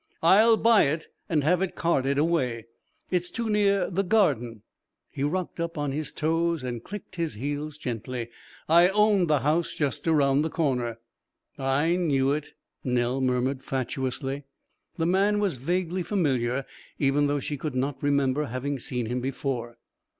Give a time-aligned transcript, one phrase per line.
[0.23, 2.65] "I'll buy it and have it carted away.
[3.11, 4.63] It's too near the 'Garden.'"
[5.11, 8.29] He rocked up on his toes and clicked his heels gently.
[8.67, 10.97] "I own the house just around the corner."
[11.59, 12.53] "I knew it,"
[12.83, 14.45] Nell murmured fatuously.
[14.97, 16.65] The man was vaguely familiar,
[16.97, 19.77] even though she could not remember having seen him before.